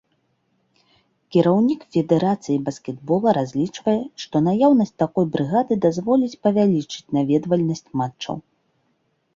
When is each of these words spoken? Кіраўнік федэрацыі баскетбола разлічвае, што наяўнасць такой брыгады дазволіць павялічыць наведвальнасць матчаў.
Кіраўнік 1.33 1.81
федэрацыі 1.97 2.57
баскетбола 2.69 3.29
разлічвае, 3.39 3.97
што 4.25 4.35
наяўнасць 4.47 4.97
такой 5.03 5.25
брыгады 5.37 5.73
дазволіць 5.85 6.39
павялічыць 6.47 7.09
наведвальнасць 7.21 7.87
матчаў. 8.03 8.35